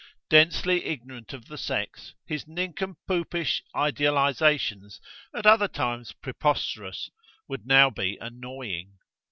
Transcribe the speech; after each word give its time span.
Densely 0.31 0.83
ignorant 0.85 1.31
of 1.31 1.45
the 1.45 1.59
sex, 1.59 2.15
his 2.25 2.45
nincompoopish 2.45 3.61
idealizations, 3.75 4.99
at 5.31 5.45
other 5.45 5.67
times 5.67 6.11
preposterous, 6.11 7.11
would 7.47 7.67
now 7.67 7.91
be 7.91 8.17
annoying. 8.19 8.97